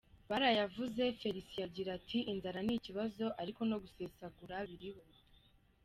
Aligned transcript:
Barayavuze 0.29 1.03
Felicien 1.21 1.63
agira 1.67 1.89
ati 1.99 2.19
“Inzara 2.31 2.59
ni 2.65 2.73
ikibazo 2.79 3.25
ariko 3.41 3.61
no 3.69 3.77
gusesagura 3.83 4.55
biriho. 4.69 5.03